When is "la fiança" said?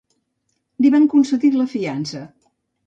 1.61-2.27